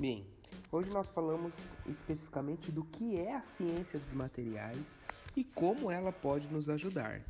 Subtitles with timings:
[0.00, 0.26] Bem,
[0.72, 1.52] hoje nós falamos
[1.86, 4.98] especificamente do que é a ciência dos materiais
[5.36, 7.20] e como ela pode nos ajudar.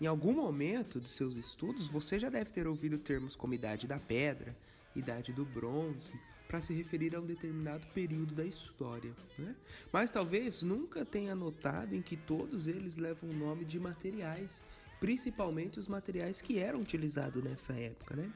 [0.00, 3.98] Em algum momento dos seus estudos, você já deve ter ouvido termos como idade da
[3.98, 4.56] pedra,
[4.94, 6.12] idade do bronze,
[6.48, 9.14] para se referir a um determinado período da história.
[9.38, 9.54] Né?
[9.92, 14.64] Mas talvez nunca tenha notado em que todos eles levam o nome de materiais,
[14.98, 18.16] principalmente os materiais que eram utilizados nessa época.
[18.16, 18.32] Né?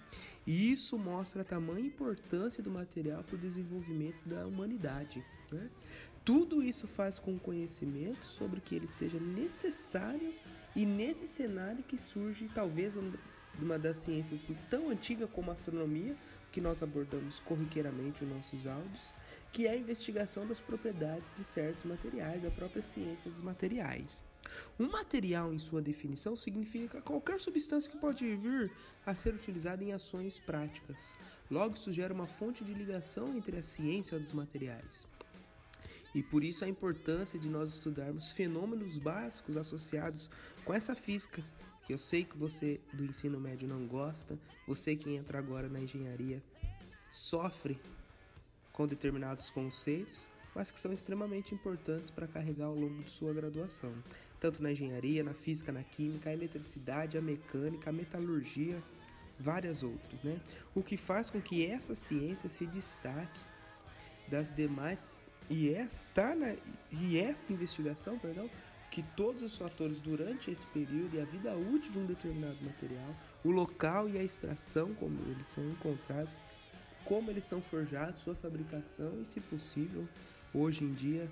[0.47, 5.25] E isso mostra a tamanha importância do material para o desenvolvimento da humanidade.
[5.51, 5.71] Né?
[6.23, 10.35] Tudo isso faz com o conhecimento sobre que ele seja necessário
[10.77, 12.97] e nesse cenário que surge talvez
[13.61, 16.17] uma das ciências tão antiga como a astronomia,
[16.51, 19.13] que nós abordamos corriqueiramente nos nossos áudios,
[19.53, 24.23] que é a investigação das propriedades de certos materiais, a própria ciência dos materiais.
[24.79, 28.71] Um material, em sua definição, significa qualquer substância que pode vir
[29.07, 31.15] a ser utilizada em ações práticas.
[31.51, 35.07] Logo, isso gera uma fonte de ligação entre a ciência dos materiais.
[36.15, 40.31] E por isso a importância de nós estudarmos fenômenos básicos associados
[40.65, 41.43] com essa física,
[41.83, 45.81] que eu sei que você do ensino médio não gosta, você que entra agora na
[45.81, 46.43] engenharia
[47.11, 47.79] sofre
[48.73, 53.93] com determinados conceitos, mas que são extremamente importantes para carregar ao longo de sua graduação,
[54.41, 58.83] tanto na engenharia, na física, na química, a eletricidade, a mecânica, a metalurgia,
[59.39, 60.41] várias outras, né?
[60.75, 63.41] O que faz com que essa ciência se destaque
[64.29, 66.57] das demais e esta, né,
[66.91, 68.49] e esta investigação, perdão,
[68.93, 73.17] que todos os fatores durante esse período e a vida útil de um determinado material,
[73.43, 76.37] o local e a extração como eles são encontrados,
[77.07, 80.07] como eles são forjados, sua fabricação e, se possível,
[80.53, 81.27] hoje em dia,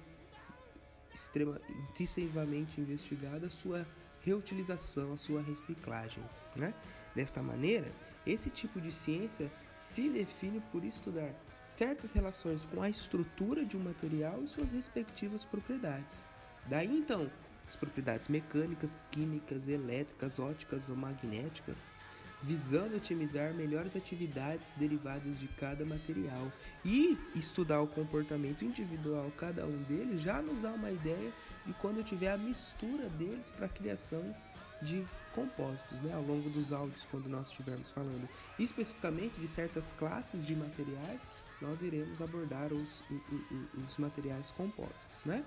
[1.13, 3.87] extremamente investigada, a sua
[4.23, 6.25] reutilização, a sua reciclagem.
[6.57, 6.73] Né?
[7.15, 7.93] Desta maneira,
[8.27, 11.35] esse tipo de ciência se define por estudar
[11.67, 16.25] certas relações com a estrutura de um material e suas respectivas propriedades.
[16.67, 17.31] Daí então,
[17.71, 21.95] as propriedades mecânicas, químicas, elétricas, óticas ou magnéticas,
[22.43, 26.51] visando otimizar melhores atividades derivadas de cada material
[26.85, 31.33] e estudar o comportamento individual cada um deles já nos dá uma ideia
[31.65, 34.35] de quando tiver a mistura deles para a criação
[34.83, 40.45] de compostos, né, ao longo dos áudios, quando nós estivermos falando especificamente de certas classes
[40.45, 41.29] de materiais,
[41.61, 45.45] nós iremos abordar os, os, os materiais compostos, né?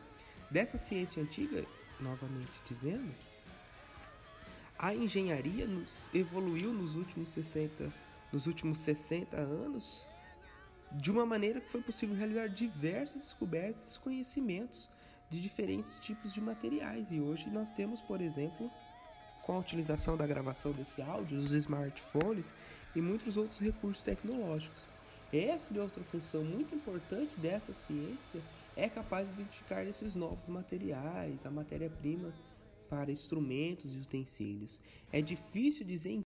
[0.51, 1.65] Dessa ciência antiga,
[2.03, 3.11] novamente dizendo,
[4.77, 5.67] a engenharia
[6.13, 7.91] evoluiu nos últimos 60,
[8.31, 10.07] nos últimos 60 anos
[10.91, 14.89] de uma maneira que foi possível realizar diversas descobertas e conhecimentos
[15.29, 17.11] de diferentes tipos de materiais.
[17.11, 18.69] E hoje nós temos, por exemplo,
[19.41, 22.53] com a utilização da gravação desse áudio, dos smartphones
[22.95, 24.83] e muitos outros recursos tecnológicos.
[25.31, 28.39] Essa e outra função muito importante dessa ciência
[28.75, 32.33] é capaz de identificar esses novos materiais, a matéria-prima
[32.89, 34.79] para instrumentos e utensílios.
[35.11, 36.21] É difícil dizer em